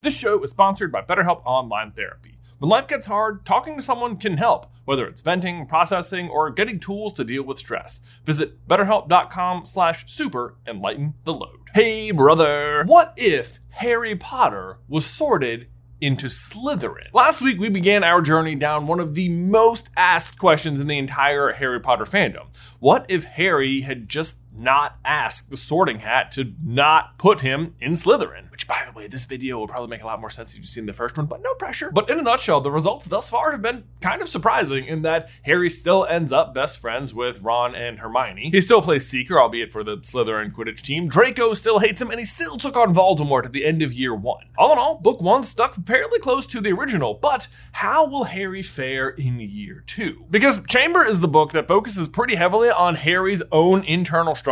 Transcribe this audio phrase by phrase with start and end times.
[0.00, 2.38] This show is sponsored by BetterHelp Online Therapy.
[2.60, 6.78] When life gets hard, talking to someone can help, whether it's venting, processing, or getting
[6.78, 7.98] tools to deal with stress.
[8.24, 11.70] Visit betterhelp.com slash super and lighten the load.
[11.74, 15.66] Hey brother, what if Harry Potter was sorted
[16.00, 17.12] into Slytherin.
[17.12, 20.98] Last week, we began our journey down one of the most asked questions in the
[20.98, 22.46] entire Harry Potter fandom.
[22.78, 27.92] What if Harry had just not ask the sorting hat to not put him in
[27.92, 28.50] Slytherin?
[28.50, 30.66] Which, by the way, this video will probably make a lot more sense if you've
[30.66, 31.90] seen the first one, but no pressure.
[31.92, 35.28] But in a nutshell, the results thus far have been kind of surprising in that
[35.42, 38.50] Harry still ends up best friends with Ron and Hermione.
[38.50, 41.08] He still plays Seeker, albeit for the Slytherin Quidditch team.
[41.08, 44.14] Draco still hates him, and he still took on Voldemort at the end of year
[44.14, 44.46] one.
[44.58, 48.62] All in all, book one stuck fairly close to the original, but how will Harry
[48.62, 50.24] fare in year two?
[50.30, 54.47] Because Chamber is the book that focuses pretty heavily on Harry's own internal struggle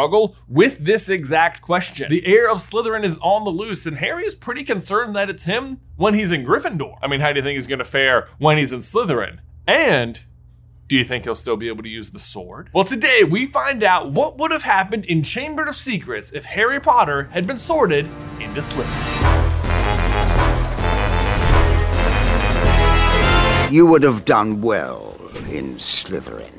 [0.49, 2.09] with this exact question.
[2.11, 5.45] The heir of Slytherin is on the loose, and Harry is pretty concerned that it's
[5.45, 6.99] him when he's in Gryffindor.
[7.03, 9.39] I mean, how do you think he's going to fare when he's in Slytherin?
[9.67, 10.25] And
[10.89, 12.71] do you think he'll still be able to use the sword?
[12.73, 16.79] Well, today we find out what would have happened in Chamber of Secrets if Harry
[16.81, 18.07] Potter had been sorted
[18.41, 19.73] into Slytherin.
[23.73, 25.17] You would have done well
[25.51, 26.53] in Slytherin.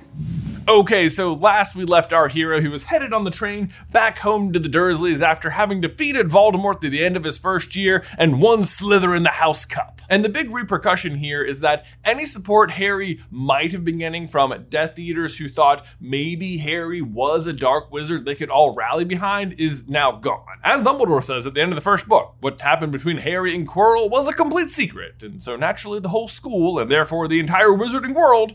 [0.70, 4.52] Okay, so last we left our hero who was headed on the train back home
[4.52, 8.42] to the Dursleys after having defeated Voldemort through the end of his first year and
[8.42, 10.02] won Slytherin the House Cup.
[10.10, 14.66] And the big repercussion here is that any support Harry might have been getting from
[14.68, 19.54] Death Eaters who thought maybe Harry was a dark wizard they could all rally behind
[19.58, 20.60] is now gone.
[20.66, 23.66] As Dumbledore says at the end of the first book, what happened between Harry and
[23.66, 27.70] Quirrell was a complete secret, and so naturally the whole school, and therefore the entire
[27.70, 28.52] wizarding world,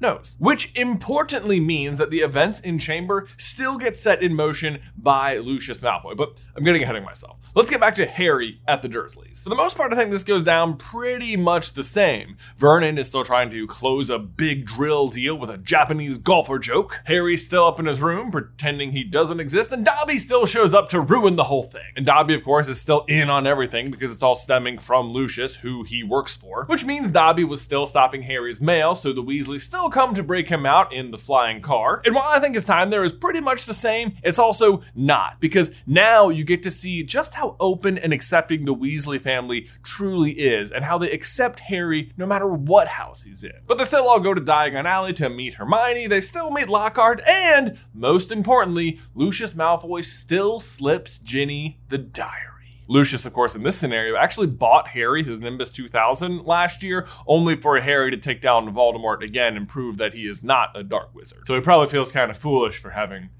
[0.00, 0.36] knows.
[0.38, 5.80] Which importantly means that the events in Chamber still get set in motion by Lucius
[5.80, 6.16] Malfoy.
[6.16, 7.38] But I'm getting ahead of myself.
[7.54, 9.42] Let's get back to Harry at the Dursleys.
[9.42, 12.36] For the most part, I think this goes down pretty much the same.
[12.56, 17.00] Vernon is still trying to close a big drill deal with a Japanese golfer joke.
[17.06, 20.88] Harry's still up in his room pretending he doesn't exist, and Dobby still shows up
[20.90, 21.82] to ruin the whole thing.
[21.96, 25.56] And Dobby, of course, is still in on everything because it's all stemming from Lucius,
[25.56, 26.66] who he works for.
[26.66, 30.48] Which means Dobby was still stopping Harry's mail, so the Weasleys still come to break
[30.48, 32.00] him out in the flying car.
[32.04, 35.40] And while I think his time there is pretty much the same, it's also not,
[35.40, 40.32] because now you get to see just how open and accepting the Weasley family truly
[40.32, 43.52] is, and how they accept Harry no matter what house he's in.
[43.66, 47.20] But they still all go to Diagon Alley to meet Hermione, they still meet Lockhart,
[47.26, 52.59] and most importantly, Lucius Malfoy still slips Ginny the diary.
[52.90, 57.54] Lucius, of course, in this scenario, actually bought Harry his Nimbus 2000 last year, only
[57.54, 61.14] for Harry to take down Voldemort again and prove that he is not a dark
[61.14, 61.46] wizard.
[61.46, 63.30] So he probably feels kind of foolish for having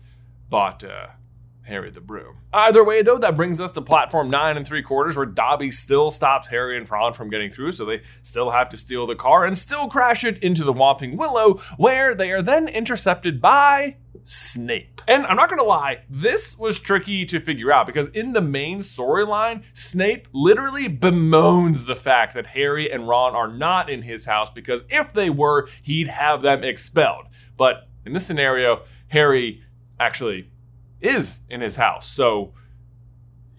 [0.49, 1.09] bought uh,
[1.63, 2.37] Harry the Broom.
[2.53, 6.13] Either way, though, that brings us to platform nine and three quarters, where Dobby still
[6.13, 9.45] stops Harry and Ron from getting through, so they still have to steal the car
[9.45, 15.01] and still crash it into the Whomping Willow, where they are then intercepted by Snape.
[15.09, 18.79] And I'm not gonna lie, this was tricky to figure out because in the main
[18.79, 24.51] storyline, Snape literally bemoans the fact that Harry and Ron are not in his house
[24.51, 27.27] because if they were, he'd have them expelled.
[27.57, 29.63] But in this scenario, Harry
[29.99, 30.51] actually
[31.01, 32.07] is in his house.
[32.07, 32.55] So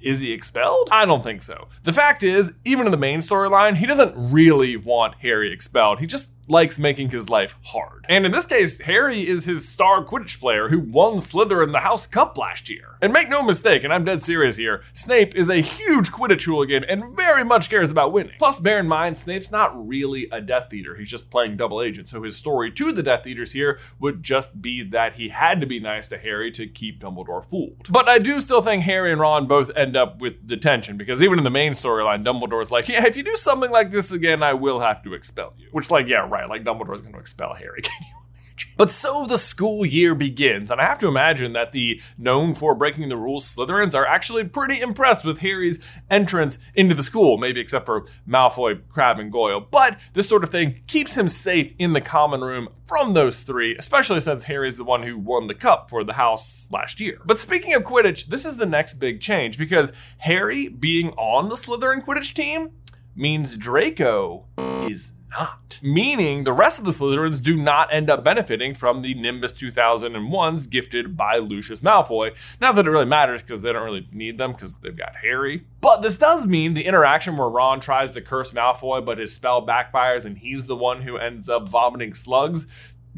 [0.01, 0.89] is he expelled?
[0.91, 1.67] I don't think so.
[1.83, 5.99] The fact is, even in the main storyline, he doesn't really want Harry expelled.
[5.99, 8.05] He just likes making his life hard.
[8.09, 12.05] And in this case, Harry is his star Quidditch player who won Slytherin the House
[12.05, 12.97] Cup last year.
[13.01, 16.83] And make no mistake, and I'm dead serious here, Snape is a huge Quidditch hooligan
[16.83, 18.33] and very much cares about winning.
[18.37, 22.09] Plus, bear in mind, Snape's not really a Death Eater, he's just playing double agent,
[22.09, 25.67] so his story to the Death Eaters here would just be that he had to
[25.67, 27.87] be nice to Harry to keep Dumbledore fooled.
[27.89, 31.37] But I do still think Harry and Ron both end up with detention, because even
[31.37, 34.53] in the main storyline, Dumbledore's like, yeah, if you do something like this again, I
[34.53, 35.69] will have to expel you.
[35.71, 37.81] Which, like, yeah, right, like Dumbledore's going to expel Harry.
[37.81, 38.73] Can you imagine?
[38.77, 42.75] But so the school year begins, and I have to imagine that the known for
[42.75, 47.59] breaking the rules Slytherins are actually pretty impressed with Harry's entrance into the school, maybe
[47.59, 49.59] except for Malfoy, Crabbe, and Goyle.
[49.59, 53.75] But this sort of thing keeps him safe in the common room from those three,
[53.77, 57.19] especially since Harry's the one who won the cup for the house last year.
[57.25, 61.55] But speaking of Quidditch, this is the next big change because Harry being on the
[61.55, 62.71] Slytherin Quidditch team
[63.15, 65.79] means Draco is not.
[65.81, 70.69] Meaning the rest of the Slytherins do not end up benefiting from the Nimbus 2001s
[70.69, 72.35] gifted by Lucius Malfoy.
[72.59, 75.65] Not that it really matters because they don't really need them because they've got Harry.
[75.79, 79.65] But this does mean the interaction where Ron tries to curse Malfoy but his spell
[79.65, 82.67] backfires and he's the one who ends up vomiting slugs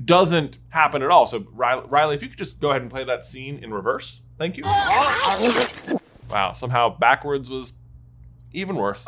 [0.04, 1.25] doesn't happen at all.
[1.25, 4.22] So Riley, Riley if you could just go ahead and play that scene in reverse.
[4.38, 4.63] Thank you.
[6.30, 7.74] Wow, somehow backwards was
[8.53, 9.05] even worse.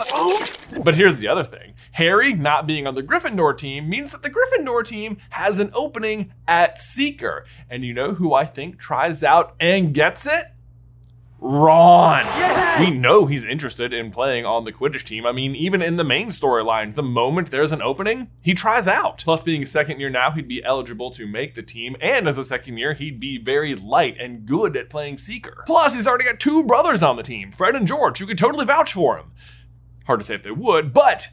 [0.83, 4.29] But here's the other thing Harry not being on the Gryffindor team means that the
[4.29, 7.45] Gryffindor team has an opening at Seeker.
[7.69, 10.45] And you know who I think tries out and gets it?
[11.47, 12.25] Ron.
[12.79, 15.27] We know he's interested in playing on the Quidditch team.
[15.27, 19.23] I mean, even in the main storyline, the moment there's an opening, he tries out.
[19.23, 22.39] Plus, being a second year now, he'd be eligible to make the team, and as
[22.39, 25.63] a second year, he'd be very light and good at playing Seeker.
[25.67, 28.65] Plus, he's already got two brothers on the team, Fred and George, who could totally
[28.65, 29.31] vouch for him.
[30.07, 31.29] Hard to say if they would, but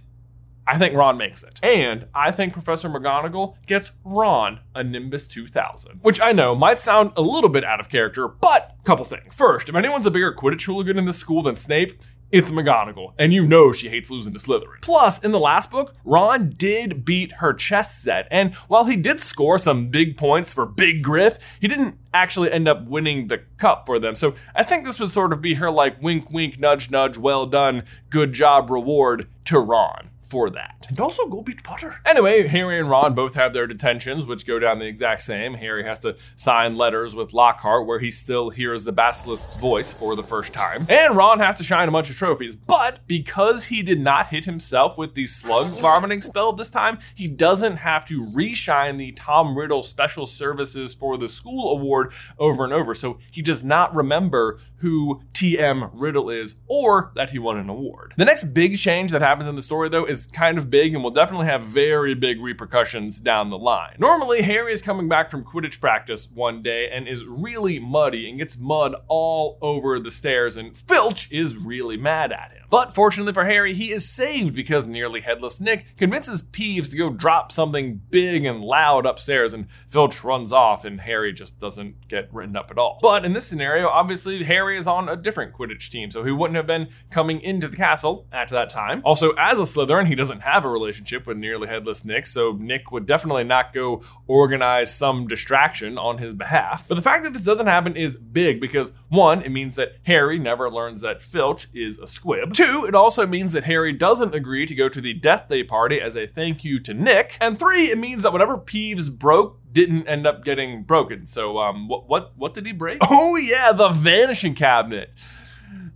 [0.67, 1.61] I think Ron makes it.
[1.63, 6.01] And I think Professor McGonagall gets Ron a Nimbus 2000.
[6.03, 9.37] Which I know might sound a little bit out of character, but a couple things.
[9.37, 12.01] First, if anyone's a bigger Quidditch hooligan in this school than Snape,
[12.31, 14.81] it's McGonagall, and you know she hates losing to Slytherin.
[14.81, 19.21] Plus, in the last book, Ron did beat her chess set, and while he did
[19.21, 23.85] score some big points for Big Griff, he didn't actually end up winning the cup
[23.85, 24.15] for them.
[24.15, 27.45] So I think this would sort of be her like wink, wink, nudge, nudge, well
[27.45, 30.87] done, good job reward to Ron for that.
[30.89, 31.97] And also go beat Potter.
[32.07, 35.55] Anyway, Harry and Ron both have their detentions, which go down the exact same.
[35.55, 40.17] Harry has to sign letters with Lockhart where he still hears the basilisk's voice for
[40.17, 40.87] the first time.
[40.89, 42.57] And Ron has to shine a bunch of trophies.
[42.57, 47.29] But because he did not hit himself with the slug vomiting spell this time, he
[47.29, 52.73] doesn't have to reshine the Tom Riddle Special Services for the School Award over and
[52.73, 52.95] over.
[52.95, 58.15] So he does not remember who TM Riddle is or that he won an award.
[58.17, 61.03] The next big change that happens in the story, though, is kind of big and
[61.03, 63.97] will definitely have very big repercussions down the line.
[63.99, 68.39] Normally, Harry is coming back from Quidditch practice one day and is really muddy and
[68.39, 72.62] gets mud all over the stairs, and Filch is really mad at him.
[72.73, 77.11] But fortunately for Harry, he is saved because nearly headless Nick convinces Peeves to go
[77.11, 82.33] drop something big and loud upstairs, and Filch runs off, and Harry just doesn't get
[82.33, 82.99] written up at all.
[83.03, 86.57] But in this scenario, obviously, Harry is on a different Quidditch team, so he wouldn't
[86.57, 89.03] have been coming into the castle at that time.
[89.05, 92.91] Also, as a Slytherin, he doesn't have a relationship with nearly headless Nick, so Nick
[92.91, 96.89] would definitely not go organize some distraction on his behalf.
[96.89, 100.39] But the fact that this doesn't happen is big because one, it means that Harry
[100.39, 102.55] never learns that Filch is a squib.
[102.63, 106.01] Two, it also means that Harry doesn't agree to go to the Death Day party
[106.01, 107.37] as a thank you to Nick.
[107.41, 111.27] And three, it means that whatever Peeves broke didn't end up getting broken.
[111.27, 112.99] So um what what what did he break?
[113.11, 115.11] Oh yeah, the vanishing cabinet.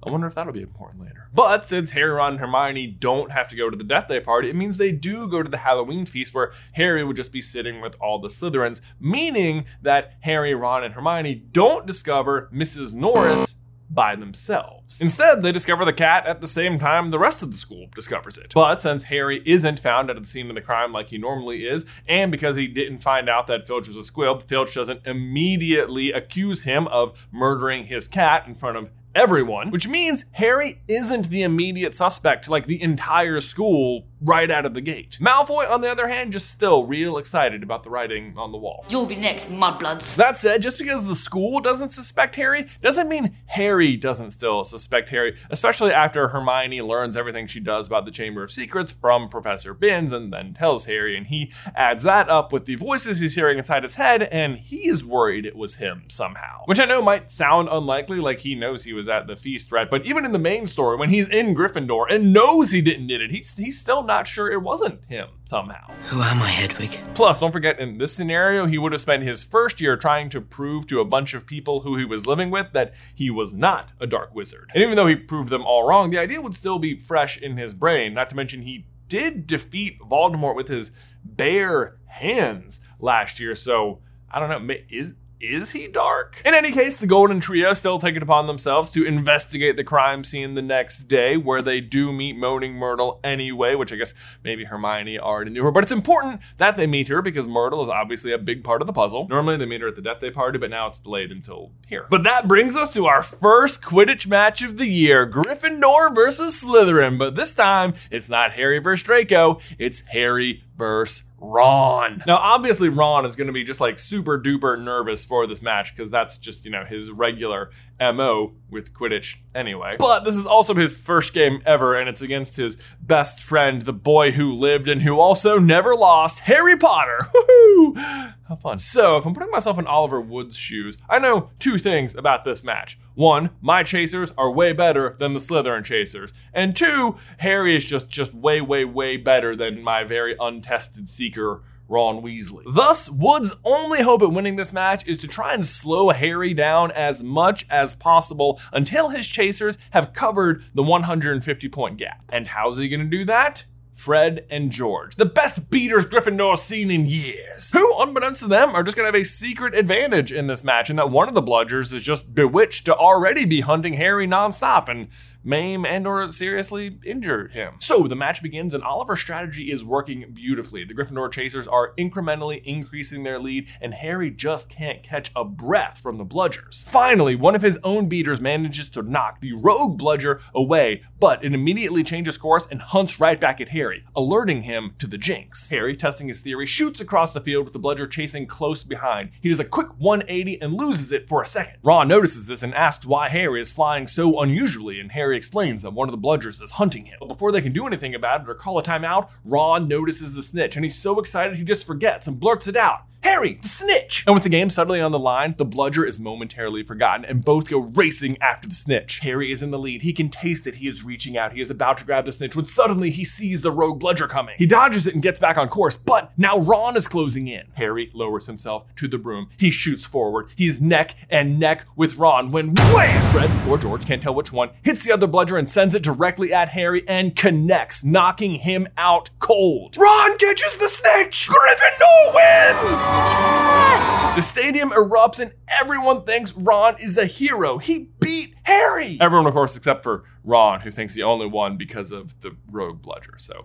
[0.05, 1.29] I wonder if that'll be important later.
[1.33, 4.51] But since Harry, Ron, and Hermione don't have to go to the Death Day party,
[4.51, 7.81] it means they do go to the Halloween feast where Harry would just be sitting
[7.81, 12.95] with all the Slytherins, meaning that Harry, Ron, and Hermione don't discover Mrs.
[12.95, 13.57] Norris
[13.97, 15.01] by themselves.
[15.01, 18.39] Instead, they discover the cat at the same time the rest of the school discovers
[18.39, 18.53] it.
[18.55, 21.85] But since Harry isn't found at the scene of the crime like he normally is,
[22.09, 26.63] and because he didn't find out that Filch was a squib, Filch doesn't immediately accuse
[26.63, 31.95] him of murdering his cat in front of everyone, which means Harry isn't the immediate
[31.95, 35.19] suspect like the entire school right out of the gate.
[35.21, 38.85] Malfoy, on the other hand, just still real excited about the writing on the wall.
[38.89, 40.17] You'll be next, mudbloods.
[40.17, 45.09] That said, just because the school doesn't suspect Harry doesn't mean Harry doesn't still suspect
[45.11, 49.75] Harry, especially after Hermione learns everything she does about the Chamber of Secrets from Professor
[49.75, 53.59] Binns and then tells Harry, and he adds that up with the voices he's hearing
[53.59, 56.63] inside his head, and he's worried it was him somehow.
[56.67, 59.89] Which I know might sound unlikely, like he knows he was at the feast, right?
[59.89, 63.21] But even in the main story, when he's in Gryffindor and knows he didn't did
[63.21, 65.91] it, he's, he's still not sure it wasn't him somehow.
[66.09, 66.91] Who am I, Hedwig?
[67.15, 70.41] Plus, don't forget, in this scenario, he would have spent his first year trying to
[70.41, 73.93] prove to a bunch of people who he was living with that he was not
[74.01, 74.71] a dark wizard.
[74.75, 77.57] And even though he proved them all wrong, the idea would still be fresh in
[77.57, 80.91] his brain, not to mention he did defeat Voldemort with his
[81.25, 86.41] bare hands last year, so I don't know, is is he dark?
[86.45, 90.25] In any case, the Golden Trio still take it upon themselves to investigate the crime
[90.25, 94.65] scene the next day, where they do meet Moaning Myrtle anyway, which I guess maybe
[94.65, 95.71] Hermione already knew her.
[95.71, 98.87] But it's important that they meet her because Myrtle is obviously a big part of
[98.87, 99.27] the puzzle.
[99.29, 102.07] Normally they meet her at the Death Day party, but now it's delayed until here.
[102.11, 107.19] But that brings us to our first Quidditch match of the year Gryffindor versus Slytherin.
[107.19, 112.23] But this time, it's not Harry versus Draco, it's Harry versus Ron.
[112.27, 115.95] Now, obviously, Ron is going to be just like super duper nervous for this match
[115.95, 119.97] because that's just, you know, his regular MO with Quidditch anyway.
[119.99, 123.93] But this is also his first game ever, and it's against his best friend, the
[123.93, 127.19] boy who lived and who also never lost, Harry Potter.
[127.35, 128.35] Woohoo!
[128.49, 128.79] How fun.
[128.79, 132.63] So, if I'm putting myself in Oliver Wood's shoes, I know two things about this
[132.63, 132.99] match.
[133.15, 136.33] One, my chasers are way better than the Slytherin chasers.
[136.53, 141.63] And two, Harry is just just way, way, way better than my very untested seeker
[141.89, 142.65] Ron Weasley.
[142.67, 146.91] Thus, Wood's only hope at winning this match is to try and slow Harry down
[146.93, 152.23] as much as possible until his chasers have covered the 150 point gap.
[152.29, 153.67] And how's he to do that?
[153.97, 158.83] Fred and George, the best beaters Gryffindor's seen in years, who, unbeknownst to them, are
[158.83, 161.43] just going to have a secret advantage in this match, and that one of the
[161.43, 165.09] bludgers is just bewitched to already be hunting Harry nonstop and
[165.47, 167.75] maim and or seriously injure him.
[167.79, 170.85] So the match begins and Oliver's strategy is working beautifully.
[170.85, 176.01] The Gryffindor chasers are incrementally increasing their lead and Harry just can't catch a breath
[176.01, 176.87] from the bludgers.
[176.89, 181.55] Finally, one of his own beaters manages to knock the rogue bludger away, but it
[181.55, 185.71] immediately changes course and hunts right back at Harry, alerting him to the jinx.
[185.71, 189.31] Harry, testing his theory, shoots across the field with the bludger chasing close behind.
[189.41, 191.79] He does a quick 180 and loses it for a second.
[191.83, 195.93] Ron notices this and asks why Harry is flying so unusually, and Harry explains that
[195.93, 197.19] one of the bludgers is hunting him.
[197.21, 200.43] But before they can do anything about it or call a timeout, Ron notices the
[200.43, 203.01] snitch, and he's so excited he just forgets and blurts it out.
[203.27, 204.23] Harry, snitch!
[204.25, 207.69] And with the game suddenly on the line, the bludger is momentarily forgotten and both
[207.69, 209.19] go racing after the snitch.
[209.19, 210.03] Harry is in the lead.
[210.03, 210.77] He can taste it.
[210.77, 211.53] He is reaching out.
[211.53, 214.55] He is about to grab the snitch when suddenly he sees the rogue bludger coming.
[214.59, 217.65] He dodges it and gets back on course, but now Ron is closing in.
[217.75, 219.49] Harry lowers himself to the broom.
[219.59, 220.53] He shoots forward.
[220.57, 223.33] He's neck and neck with Ron when wham!
[223.33, 226.53] Fred or George, can't tell which one, hits the other bludger and sends it directly
[226.53, 229.97] at Harry and connects, knocking him out cold.
[229.99, 231.49] Ron catches the snitch!
[231.49, 233.16] Gryffindor wins!
[233.19, 234.33] Ah!
[234.37, 237.79] The stadium erupts and everyone thinks Ron is a hero.
[237.79, 239.19] He beat Harry!
[239.21, 243.01] Everyone, of course, except for Ron, who thinks he only won because of the rogue
[243.01, 243.35] bludger.
[243.39, 243.65] So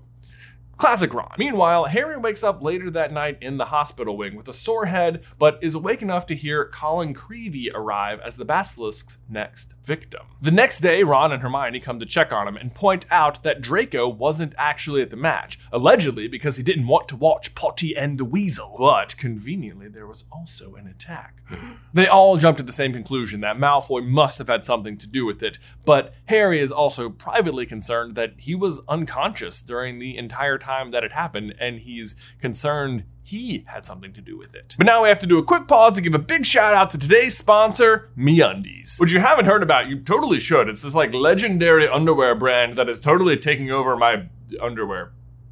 [0.82, 1.36] Classic Ron.
[1.38, 5.24] Meanwhile, Harry wakes up later that night in the hospital wing with a sore head,
[5.38, 10.22] but is awake enough to hear Colin Creevey arrive as the Basilisk's next victim.
[10.42, 13.62] The next day, Ron and Hermione come to check on him and point out that
[13.62, 18.18] Draco wasn't actually at the match, allegedly because he didn't want to watch Potty and
[18.18, 18.76] the Weasel.
[18.80, 21.44] But conveniently, there was also an attack.
[21.94, 25.28] they all jump to the same conclusion that Malfoy must have had something to do
[25.28, 30.58] with it, but Harry is also privately concerned that he was unconscious during the entire
[30.58, 34.75] time time that it happened, and he's concerned he had something to do with it.
[34.78, 36.90] But now we have to do a quick pause to give a big shout out
[36.92, 39.00] to today's sponsor, MeUndies.
[39.00, 40.68] Which you haven't heard about, you totally should.
[40.70, 44.28] It's this like legendary underwear brand that is totally taking over my
[44.62, 45.12] underwear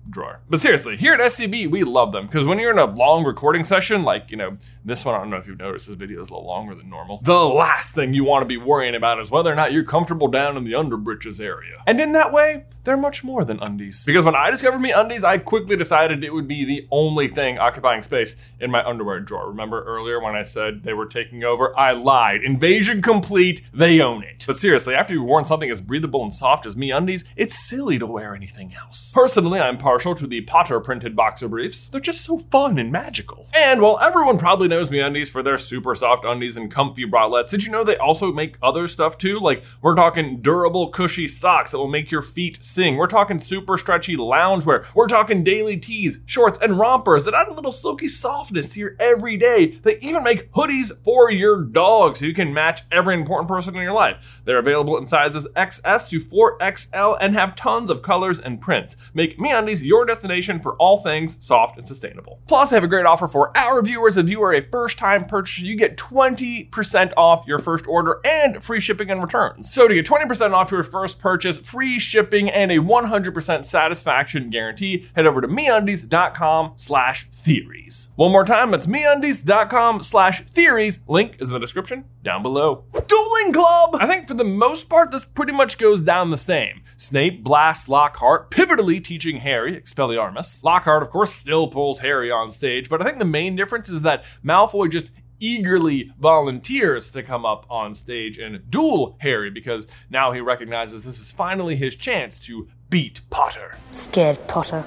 [0.10, 0.42] drawer.
[0.50, 3.63] But seriously, here at SCB, we love them because when you're in a long recording
[3.63, 6.30] session, like, you know, this one, I don't know if you've noticed, this video is
[6.30, 7.20] a little longer than normal.
[7.24, 10.28] The last thing you want to be worrying about is whether or not you're comfortable
[10.28, 11.84] down in the underbritches area.
[11.86, 14.04] And in that way, they're much more than undies.
[14.06, 18.01] Because when I discovered MeUndies, I quickly decided it would be the only thing occupying
[18.01, 19.50] space in my underwear drawer.
[19.50, 21.78] Remember earlier when I said they were taking over?
[21.78, 22.44] I lied.
[22.44, 24.44] Invasion complete, they own it.
[24.48, 28.08] But seriously, after you've worn something as breathable and soft as MeUndies, it's silly to
[28.08, 29.12] wear anything else.
[29.13, 31.88] Personally, I'm partial to the Potter printed boxer briefs.
[31.88, 33.48] They're just so fun and magical.
[33.53, 37.63] And while everyone probably knows MeUndies for their super soft undies and comfy bralettes, did
[37.63, 39.39] you know they also make other stuff too?
[39.39, 42.96] Like, we're talking durable, cushy socks that will make your feet sing.
[42.96, 44.89] We're talking super stretchy loungewear.
[44.96, 48.96] We're talking daily tees, shorts, and rompers that add a little silky softness to your
[49.00, 49.68] everyday.
[49.68, 53.82] They even make hoodies for your dog so you can match every important person in
[53.82, 54.41] your life.
[54.46, 58.96] They're available in sizes XS to 4XL and have tons of colors and prints.
[59.13, 62.39] Make MeUndies your destination for all things soft and sustainable.
[62.48, 64.15] Plus, they have a great offer for our viewers.
[64.15, 68.79] If you are a first-time purchaser, you get 20% off your first order and free
[68.79, 69.74] shipping and returns.
[69.74, 75.08] So to get 20% off your first purchase, free shipping, and a 100% satisfaction guarantee,
[75.15, 78.12] head over to MeUndies.com slash theories.
[78.15, 81.00] One more time, that's MeUndies.com slash theories.
[81.08, 82.84] Link is in the description down below.
[83.08, 83.98] Dueling Club!
[84.00, 86.84] I think for the most part, this pretty much goes down the same.
[86.98, 90.64] Snape blasts Lockhart, pivotally teaching Harry Expelliarmus.
[90.64, 94.02] Lockhart, of course, still pulls Harry on stage, but I think the main difference is
[94.04, 100.32] that Malfoy just eagerly volunteers to come up on stage and duel Harry because now
[100.32, 103.78] he recognizes this is finally his chance to beat Potter.
[103.92, 104.86] Scared Potter.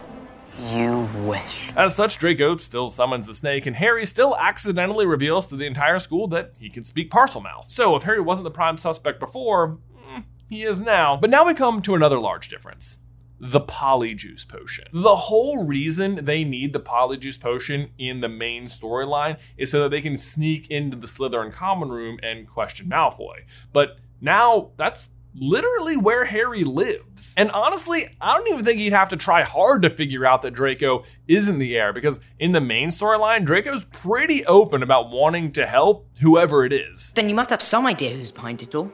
[0.70, 1.72] You wish.
[1.76, 5.98] As such, Draco still summons the snake, and Harry still accidentally reveals to the entire
[5.98, 7.70] school that he can speak Parselmouth.
[7.70, 11.16] So, if Harry wasn't the prime suspect before, mm, he is now.
[11.16, 12.98] But now we come to another large difference
[13.42, 14.84] the polyjuice potion.
[14.92, 19.88] The whole reason they need the polyjuice potion in the main storyline is so that
[19.90, 23.40] they can sneak into the Slytherin common room and question Malfoy.
[23.72, 27.34] But now that's literally where Harry lives.
[27.36, 30.52] And honestly, I don't even think he'd have to try hard to figure out that
[30.52, 35.66] Draco isn't the heir because in the main storyline, Draco's pretty open about wanting to
[35.66, 37.12] help whoever it is.
[37.16, 38.92] Then you must have some idea who's behind it all.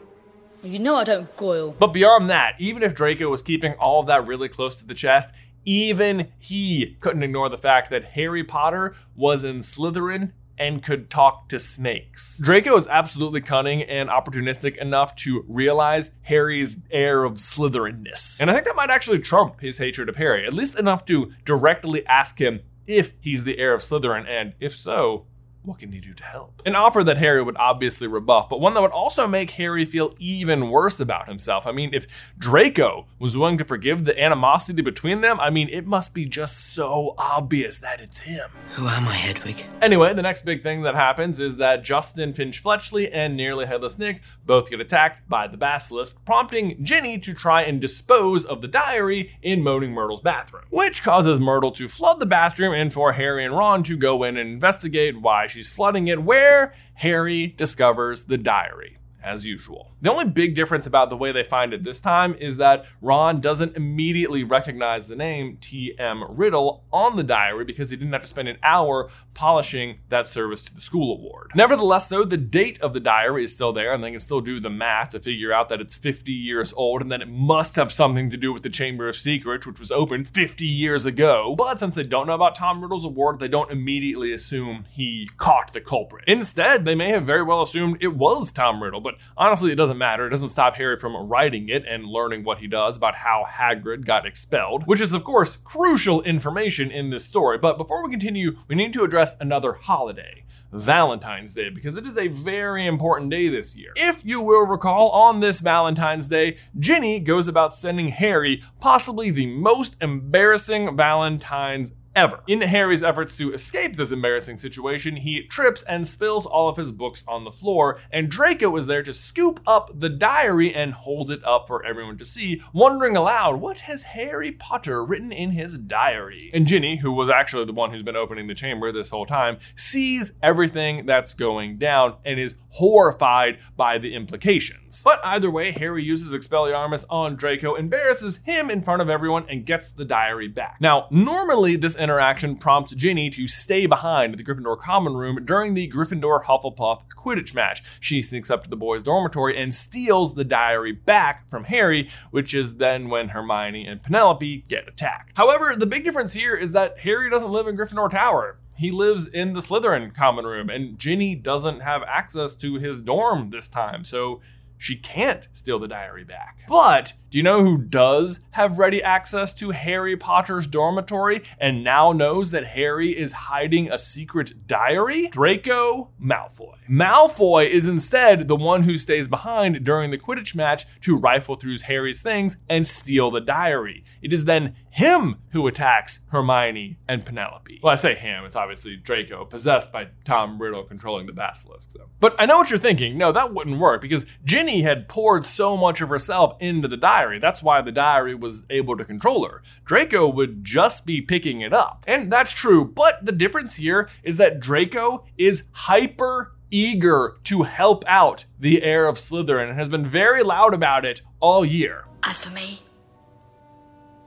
[0.63, 1.75] You know I don't Goyle.
[1.79, 4.95] But beyond that, even if Draco was keeping all of that really close to the
[4.95, 5.31] chest,
[5.65, 11.49] even he couldn't ignore the fact that Harry Potter was in Slytherin and could talk
[11.49, 12.41] to snakes.
[12.43, 18.41] Draco is absolutely cunning and opportunistic enough to realize Harry's air of Slytherinness.
[18.41, 21.33] And I think that might actually trump his hatred of Harry, at least enough to
[21.45, 25.27] directly ask him if he's the heir of Slytherin, and if so,
[25.65, 26.63] what can he do to help?
[26.65, 30.15] An offer that Harry would obviously rebuff, but one that would also make Harry feel
[30.19, 31.67] even worse about himself.
[31.67, 35.87] I mean, if Draco was willing to forgive the animosity between them, I mean, it
[35.87, 38.49] must be just so obvious that it's him.
[38.77, 39.67] Who am I, Hedwig?
[39.83, 43.99] Anyway, the next big thing that happens is that Justin Finch Fletchley and Nearly Headless
[43.99, 48.69] Nick both get attacked by the basilisk, prompting Ginny to try and dispose of the
[48.69, 53.45] diary in Moaning Myrtle's bathroom, which causes Myrtle to flood the bathroom and for Harry
[53.45, 58.25] and Ron to go in and investigate why she she's flooding it where Harry discovers
[58.25, 59.93] the diary as usual.
[60.01, 63.41] The only big difference about the way they find it this time is that Ron
[63.41, 66.25] doesn't immediately recognize the name T.M.
[66.29, 70.65] Riddle on the diary because he didn't have to spend an hour polishing that service
[70.65, 71.51] to the school award.
[71.55, 74.61] Nevertheless, though, the date of the diary is still there, and they can still do
[74.61, 77.91] the math to figure out that it's 50 years old and that it must have
[77.91, 81.55] something to do with the Chamber of Secrets, which was opened 50 years ago.
[81.57, 85.73] But since they don't know about Tom Riddle's award, they don't immediately assume he caught
[85.73, 86.25] the culprit.
[86.27, 89.97] Instead, they may have very well assumed it was Tom Riddle, but honestly, it doesn't
[89.97, 90.27] matter.
[90.27, 94.05] It doesn't stop Harry from writing it and learning what he does about how Hagrid
[94.05, 97.57] got expelled, which is, of course, crucial information in this story.
[97.57, 102.19] But before we continue, we need to address another holiday, Valentine's Day, because it is
[102.19, 103.93] a very important day this year.
[103.97, 109.47] If you will recall, on this Valentine's Day, Ginny goes about sending Harry possibly the
[109.47, 112.41] most embarrassing Valentine's ever.
[112.49, 116.91] In Harry's efforts to escape this embarrassing situation, he trips and spills all of his
[116.91, 121.31] books on the floor, and Draco is there to scoop up the diary and hold
[121.31, 125.79] it up for everyone to see, wondering aloud, what has Harry Potter written in his
[125.79, 126.51] diary?
[126.53, 129.59] And Ginny, who was actually the one who's been opening the chamber this whole time,
[129.77, 135.03] sees everything that's going down and is horrified by the implications.
[135.05, 139.65] But either way, Harry uses Expelliarmus on Draco, embarrasses him in front of everyone, and
[139.65, 140.79] gets the diary back.
[140.81, 145.91] Now, normally this interaction prompts Ginny to stay behind the Gryffindor common room during the
[145.91, 147.83] Gryffindor Hufflepuff Quidditch match.
[148.01, 152.55] She sneaks up to the boys' dormitory and steals the diary back from Harry, which
[152.55, 155.37] is then when Hermione and Penelope get attacked.
[155.37, 159.27] However, the big difference here is that Harry doesn't live in Gryffindor Tower he lives
[159.27, 164.05] in the Slytherin common room, and Ginny doesn't have access to his dorm this time,
[164.05, 164.41] so
[164.79, 166.61] she can't steal the diary back.
[166.69, 172.11] But do you know who does have ready access to Harry Potter's dormitory and now
[172.11, 175.29] knows that Harry is hiding a secret diary?
[175.29, 176.77] Draco Malfoy.
[176.89, 181.77] Malfoy is instead the one who stays behind during the Quidditch match to rifle through
[181.85, 184.05] Harry's things and steal the diary.
[184.23, 187.81] It is then him who attacks Hermione and Penelope.
[187.83, 191.91] Well, I say him, it's obviously Draco, possessed by Tom Riddle controlling the basilisk.
[191.91, 192.09] So.
[192.21, 193.19] But I know what you're thinking.
[193.19, 197.18] No, that wouldn't work because Ginny had poured so much of herself into the diary
[197.19, 197.39] diary.
[197.39, 199.63] That's why the diary was able to control her.
[199.85, 202.05] Draco would just be picking it up.
[202.07, 208.05] And that's true, but the difference here is that Draco is hyper eager to help
[208.07, 212.05] out the heir of Slytherin and has been very loud about it all year.
[212.23, 212.81] As for me,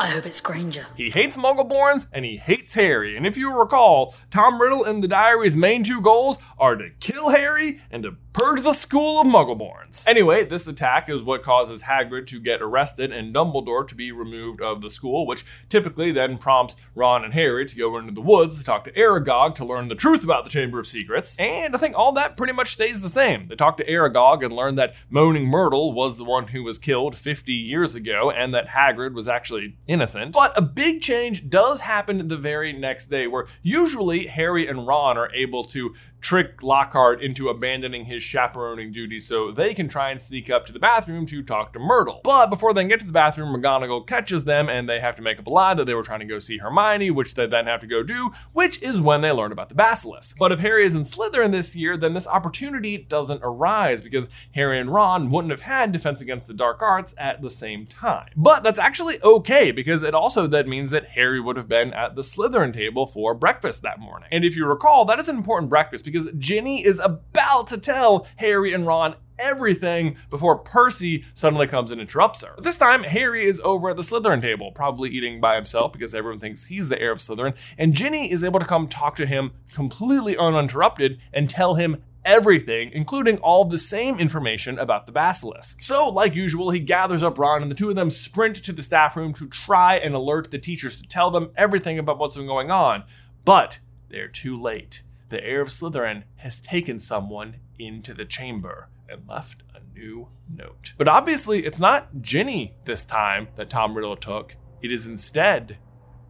[0.01, 0.87] I hope it's Granger.
[0.95, 3.15] He hates Muggleborns and he hates Harry.
[3.15, 7.29] And if you recall, Tom Riddle and the diary's main two goals are to kill
[7.29, 10.07] Harry and to purge the school of Muggleborns.
[10.07, 14.61] Anyway, this attack is what causes Hagrid to get arrested and Dumbledore to be removed
[14.61, 18.57] of the school, which typically then prompts Ron and Harry to go into the woods
[18.57, 21.37] to talk to Aragog to learn the truth about the Chamber of Secrets.
[21.39, 23.47] And I think all that pretty much stays the same.
[23.49, 27.15] They talk to Aragog and learn that Moaning Myrtle was the one who was killed
[27.15, 30.33] 50 years ago and that Hagrid was actually innocent.
[30.33, 35.17] But a big change does happen the very next day, where usually Harry and Ron
[35.17, 40.21] are able to trick Lockhart into abandoning his chaperoning duties so they can try and
[40.21, 42.21] sneak up to the bathroom to talk to Myrtle.
[42.23, 45.21] But before they can get to the bathroom, McGonagall catches them and they have to
[45.21, 47.65] make up a lie that they were trying to go see Hermione, which they then
[47.65, 50.37] have to go do, which is when they learn about the basilisk.
[50.37, 54.79] But if Harry is in Slytherin this year, then this opportunity doesn't arise because Harry
[54.79, 58.29] and Ron wouldn't have had Defense Against the Dark Arts at the same time.
[58.35, 62.15] But that's actually okay because it also then means that Harry would have been at
[62.15, 64.29] the Slytherin table for breakfast that morning.
[64.31, 68.27] And if you recall, that is an important breakfast because Ginny is about to tell
[68.37, 72.55] Harry and Ron everything before Percy suddenly comes and interrupts her.
[72.59, 76.39] This time, Harry is over at the Slytherin table, probably eating by himself because everyone
[76.39, 79.51] thinks he's the heir of Slytherin, and Ginny is able to come talk to him
[79.73, 85.81] completely uninterrupted and tell him everything, including all the same information about the basilisk.
[85.81, 88.83] So, like usual, he gathers up Ron and the two of them sprint to the
[88.83, 92.45] staff room to try and alert the teachers to tell them everything about what's been
[92.45, 93.03] going on.
[93.43, 95.01] But they're too late.
[95.31, 100.91] The heir of Slytherin has taken someone into the chamber and left a new note.
[100.97, 104.57] But obviously, it's not Ginny this time that Tom Riddle took.
[104.81, 105.77] It is instead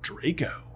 [0.03, 0.71] Draco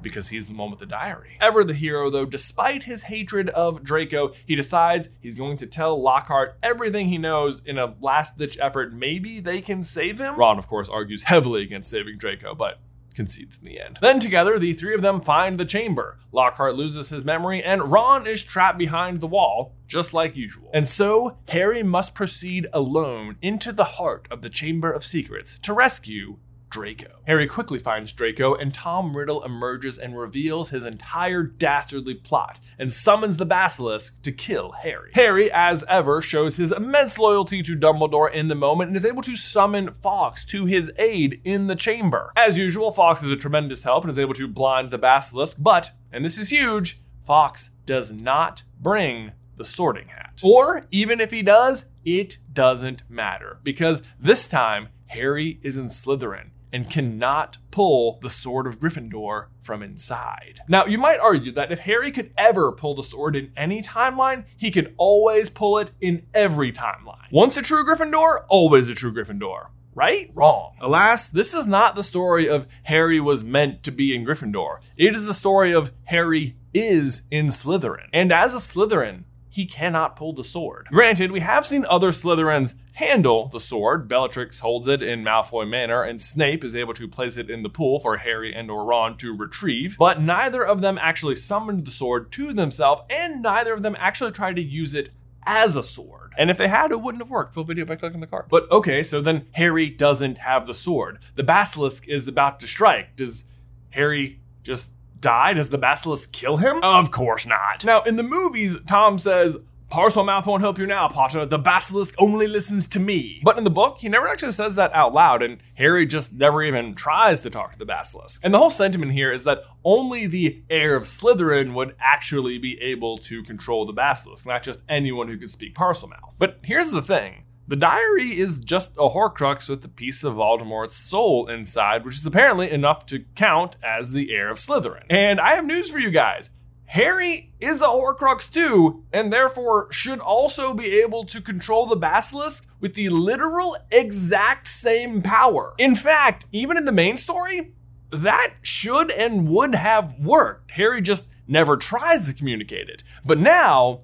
[0.00, 1.36] because he's the one with the diary.
[1.38, 6.00] Ever the hero, though, despite his hatred of Draco, he decides he's going to tell
[6.00, 8.94] Lockhart everything he knows in a last ditch effort.
[8.94, 10.34] Maybe they can save him?
[10.36, 12.80] Ron, of course, argues heavily against saving Draco, but
[13.14, 13.98] concedes in the end.
[14.00, 16.18] Then together, the three of them find the chamber.
[16.32, 20.70] Lockhart loses his memory, and Ron is trapped behind the wall, just like usual.
[20.72, 25.72] And so, Harry must proceed alone into the heart of the Chamber of Secrets to
[25.72, 26.38] rescue
[26.70, 27.18] Draco.
[27.26, 32.92] Harry quickly finds Draco, and Tom Riddle emerges and reveals his entire dastardly plot and
[32.92, 35.10] summons the basilisk to kill Harry.
[35.14, 39.22] Harry, as ever, shows his immense loyalty to Dumbledore in the moment and is able
[39.22, 42.32] to summon Fawkes to his aid in the chamber.
[42.36, 45.90] As usual, Fawkes is a tremendous help and is able to blind the basilisk, but,
[46.12, 50.40] and this is huge, Fawkes does not bring the sorting hat.
[50.42, 56.50] Or, even if he does, it doesn't matter because this time Harry is in Slytherin
[56.72, 60.60] and cannot pull the sword of Gryffindor from inside.
[60.68, 64.44] Now, you might argue that if Harry could ever pull the sword in any timeline,
[64.56, 67.30] he could always pull it in every timeline.
[67.30, 69.68] Once a true Gryffindor, always a true Gryffindor.
[69.92, 70.30] Right?
[70.34, 70.76] Wrong.
[70.80, 74.78] Alas, this is not the story of Harry was meant to be in Gryffindor.
[74.96, 78.06] It is the story of Harry is in Slytherin.
[78.12, 80.86] And as a Slytherin, he cannot pull the sword.
[80.90, 84.08] Granted, we have seen other Slytherins handle the sword.
[84.08, 87.68] Bellatrix holds it in Malfoy Manor, and Snape is able to place it in the
[87.68, 89.96] pool for Harry and or Ron to retrieve.
[89.98, 94.32] But neither of them actually summoned the sword to themselves, and neither of them actually
[94.32, 95.10] tried to use it
[95.44, 96.32] as a sword.
[96.38, 97.54] And if they had, it wouldn't have worked.
[97.54, 98.46] Full video by clicking the card.
[98.48, 101.18] But okay, so then Harry doesn't have the sword.
[101.34, 103.16] The basilisk is about to strike.
[103.16, 103.44] Does
[103.90, 105.54] Harry just die?
[105.54, 106.80] Does the basilisk kill him?
[106.82, 107.84] Of course not.
[107.84, 109.58] Now, in the movies, Tom says,
[109.90, 111.44] Parselmouth won't help you now, Potter.
[111.44, 113.40] The basilisk only listens to me.
[113.42, 116.62] But in the book, he never actually says that out loud, and Harry just never
[116.62, 118.44] even tries to talk to the basilisk.
[118.44, 122.80] And the whole sentiment here is that only the heir of Slytherin would actually be
[122.80, 126.34] able to control the basilisk, not just anyone who could speak Parselmouth.
[126.38, 127.42] But here's the thing.
[127.70, 132.26] The diary is just a Horcrux with a piece of Voldemort's soul inside, which is
[132.26, 135.04] apparently enough to count as the heir of Slytherin.
[135.08, 136.50] And I have news for you guys.
[136.86, 142.66] Harry is a Horcrux too, and therefore should also be able to control the basilisk
[142.80, 145.72] with the literal exact same power.
[145.78, 147.74] In fact, even in the main story,
[148.10, 150.72] that should and would have worked.
[150.72, 153.04] Harry just never tries to communicate it.
[153.24, 154.00] But now,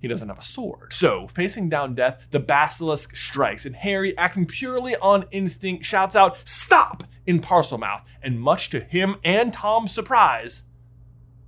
[0.00, 0.92] he doesn't have a sword.
[0.92, 6.38] So, facing down death, the basilisk strikes, and Harry, acting purely on instinct, shouts out,
[6.44, 7.04] Stop!
[7.26, 8.02] in Parselmouth.
[8.22, 10.64] And much to him and Tom's surprise,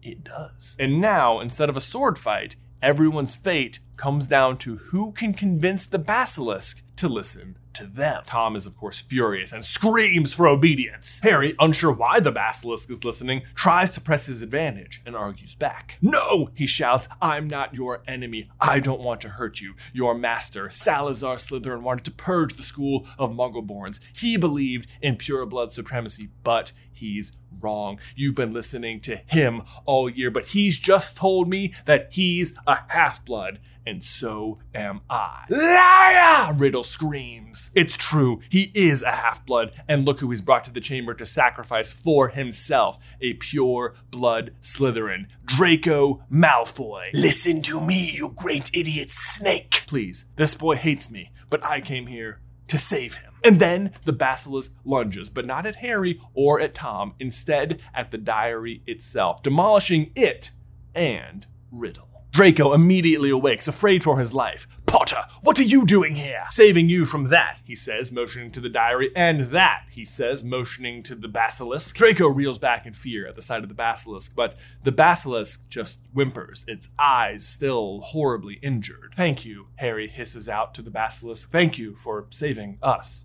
[0.03, 0.77] it does.
[0.79, 5.87] And now, instead of a sword fight, everyone's fate comes down to who can convince
[5.87, 8.23] the basilisk to listen to them.
[8.27, 11.21] Tom is, of course, furious and screams for obedience.
[11.23, 15.97] Harry, unsure why the basilisk is listening, tries to press his advantage and argues back.
[16.03, 18.51] No, he shouts, I'm not your enemy.
[18.61, 19.75] I don't want to hurt you.
[19.95, 24.01] Your master, Salazar Slytherin, wanted to purge the school of Muggleborns.
[24.15, 27.99] He believed in pure blood supremacy, but he's wrong.
[28.15, 32.81] You've been listening to him all year, but he's just told me that he's a
[32.89, 35.45] half blood and so am I.
[35.49, 36.55] Liar!
[36.55, 37.71] Riddle screams.
[37.75, 41.15] It's true, he is a half blood, and look who he's brought to the chamber
[41.15, 47.11] to sacrifice for himself a pure blood Slytherin, Draco Malfoy.
[47.15, 49.83] Listen to me, you great idiot snake.
[49.87, 53.33] Please, this boy hates me, but I came here to save him.
[53.43, 58.19] And then the basilisk lunges, but not at Harry or at Tom, instead at the
[58.19, 60.53] diary itself, demolishing it
[60.95, 62.10] and Riddle.
[62.31, 64.69] Draco immediately awakes, afraid for his life.
[64.87, 66.43] Potter, what are you doing here?
[66.49, 71.03] Saving you from that, he says, motioning to the diary, and that, he says, motioning
[71.05, 71.97] to the basilisk.
[71.97, 76.01] Draco reels back in fear at the sight of the basilisk, but the basilisk just
[76.13, 79.13] whimpers, its eyes still horribly injured.
[79.17, 81.51] Thank you, Harry hisses out to the basilisk.
[81.51, 83.25] Thank you for saving us.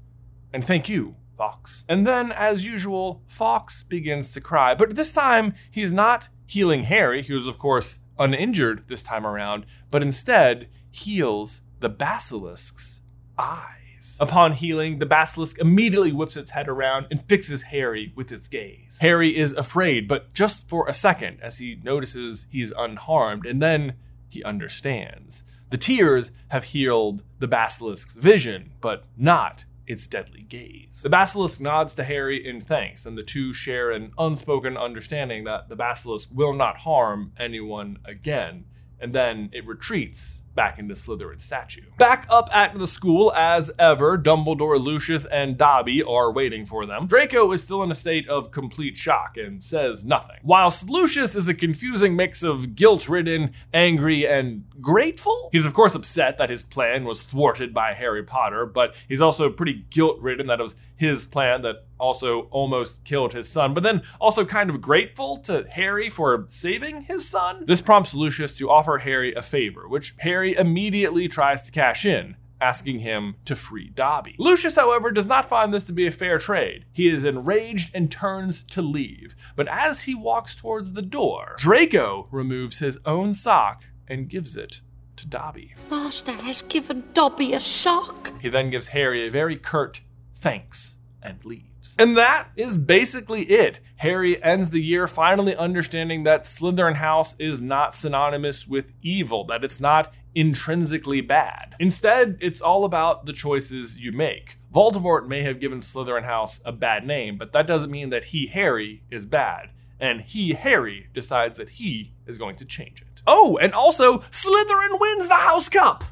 [0.51, 1.85] And thank you, Fawkes.
[1.87, 7.23] And then, as usual, Fawkes begins to cry, but this time he's not healing Harry,
[7.23, 13.01] who's, of course, uninjured this time around, but instead heals the basilisk's
[13.37, 14.17] eyes.
[14.19, 18.99] Upon healing, the basilisk immediately whips its head around and fixes Harry with its gaze.
[19.01, 23.93] Harry is afraid, but just for a second as he notices he's unharmed, and then
[24.27, 25.43] he understands.
[25.71, 31.01] The tears have healed the basilisk's vision, but not its deadly gaze.
[31.03, 35.69] The basilisk nods to Harry in thanks, and the two share an unspoken understanding that
[35.69, 38.65] the basilisk will not harm anyone again.
[38.99, 41.81] And then it retreats back into Slytherin's statue.
[41.97, 47.07] Back up at the school, as ever, Dumbledore, Lucius, and Dobby are waiting for them.
[47.07, 50.37] Draco is still in a state of complete shock and says nothing.
[50.43, 55.49] Whilst Lucius is a confusing mix of guilt ridden, angry, and grateful.
[55.51, 59.49] He's, of course, upset that his plan was thwarted by Harry Potter, but he's also
[59.49, 63.83] pretty guilt ridden that it was his plan that also almost killed his son, but
[63.83, 67.63] then also kind of grateful to Harry for saving his son.
[67.65, 72.35] This prompts Lucius to offer Harry a favor, which Harry immediately tries to cash in.
[72.61, 74.35] Asking him to free Dobby.
[74.39, 76.85] Lucius, however, does not find this to be a fair trade.
[76.93, 79.35] He is enraged and turns to leave.
[79.55, 84.81] But as he walks towards the door, Draco removes his own sock and gives it
[85.17, 85.73] to Dobby.
[85.89, 88.31] Master has given Dobby a sock.
[88.41, 90.01] He then gives Harry a very curt
[90.35, 91.95] thanks and leaves.
[91.99, 93.79] And that is basically it.
[93.97, 99.63] Harry ends the year finally understanding that Slytherin House is not synonymous with evil, that
[99.63, 101.75] it's not intrinsically bad.
[101.79, 104.57] Instead, it's all about the choices you make.
[104.73, 108.47] Voldemort may have given Slytherin House a bad name, but that doesn't mean that he,
[108.47, 109.69] Harry, is bad.
[109.99, 113.21] And he, Harry, decides that he is going to change it.
[113.25, 116.03] Oh, and also, Slytherin wins the House Cup!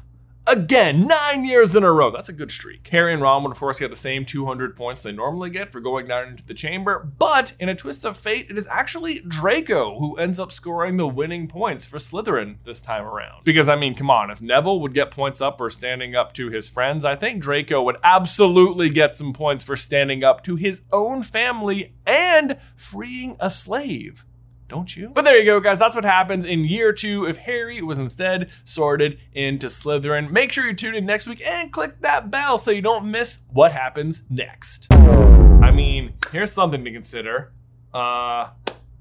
[0.46, 2.10] Again, nine years in a row.
[2.10, 2.86] That's a good streak.
[2.88, 5.80] Harry and Ron would, of course, get the same 200 points they normally get for
[5.80, 9.98] going down into the chamber, but in a twist of fate, it is actually Draco
[9.98, 13.44] who ends up scoring the winning points for Slytherin this time around.
[13.44, 16.50] Because, I mean, come on, if Neville would get points up for standing up to
[16.50, 20.82] his friends, I think Draco would absolutely get some points for standing up to his
[20.92, 24.26] own family and freeing a slave
[24.68, 25.10] don't you?
[25.10, 25.78] But there you go, guys.
[25.78, 30.30] That's what happens in year two if Harry was instead sorted into Slytherin.
[30.30, 33.40] Make sure you tune in next week and click that bell so you don't miss
[33.52, 34.92] what happens next.
[34.92, 37.52] I mean, here's something to consider.
[37.92, 38.50] Uh,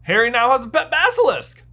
[0.03, 1.63] Harry now has a pet basilisk.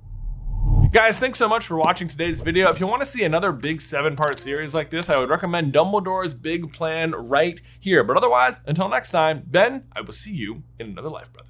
[0.93, 2.69] Guys, thanks so much for watching today's video.
[2.69, 5.73] If you want to see another big seven part series like this, I would recommend
[5.73, 8.03] Dumbledore's Big Plan right here.
[8.03, 11.50] But otherwise, until next time, Ben, I will see you in another life, brother.